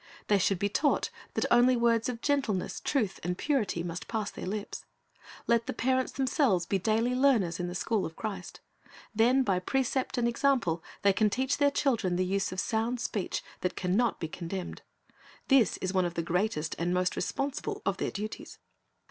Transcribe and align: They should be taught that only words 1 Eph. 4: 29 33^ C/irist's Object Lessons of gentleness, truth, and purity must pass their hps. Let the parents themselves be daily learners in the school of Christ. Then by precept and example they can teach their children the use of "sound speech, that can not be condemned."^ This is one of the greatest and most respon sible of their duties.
They 0.29 0.39
should 0.39 0.57
be 0.57 0.67
taught 0.67 1.11
that 1.35 1.45
only 1.51 1.77
words 1.77 2.07
1 2.07 2.15
Eph. 2.15 2.25
4: 2.25 2.35
29 2.41 2.41
33^ 2.41 2.41
C/irist's 2.41 2.49
Object 2.49 2.49
Lessons 2.49 2.49
of 2.49 2.61
gentleness, 2.65 2.79
truth, 3.13 3.19
and 3.23 3.37
purity 3.37 3.83
must 3.83 4.07
pass 4.07 4.31
their 4.31 4.45
hps. 4.47 4.85
Let 5.45 5.65
the 5.67 5.73
parents 5.73 6.11
themselves 6.13 6.65
be 6.65 6.79
daily 6.79 7.13
learners 7.13 7.59
in 7.59 7.67
the 7.67 7.75
school 7.75 8.05
of 8.07 8.15
Christ. 8.15 8.61
Then 9.13 9.43
by 9.43 9.59
precept 9.59 10.17
and 10.17 10.27
example 10.27 10.83
they 11.03 11.13
can 11.13 11.29
teach 11.29 11.59
their 11.59 11.69
children 11.69 12.15
the 12.15 12.25
use 12.25 12.51
of 12.51 12.59
"sound 12.59 12.99
speech, 12.99 13.43
that 13.59 13.75
can 13.75 13.95
not 13.95 14.19
be 14.19 14.27
condemned."^ 14.27 14.81
This 15.49 15.77
is 15.77 15.93
one 15.93 16.05
of 16.05 16.15
the 16.15 16.23
greatest 16.23 16.75
and 16.79 16.95
most 16.95 17.13
respon 17.13 17.51
sible 17.53 17.83
of 17.85 17.97
their 17.97 18.09
duties. 18.09 18.57